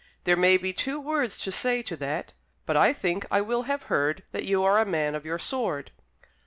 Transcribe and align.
"There 0.23 0.35
may 0.35 0.57
be 0.57 0.73
two 0.73 0.99
words 0.99 1.37
to 1.41 1.51
say 1.51 1.83
to 1.83 1.95
that. 1.97 2.33
But 2.65 2.75
I 2.75 2.91
think 2.91 3.23
I 3.29 3.41
will 3.41 3.65
have 3.69 3.83
heard 3.83 4.23
that 4.31 4.45
you 4.45 4.63
are 4.63 4.79
a 4.79 4.83
man 4.83 5.13
of 5.13 5.27
your 5.27 5.37
sword?" 5.37 5.91